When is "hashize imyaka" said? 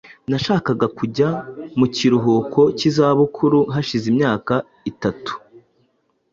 3.73-4.53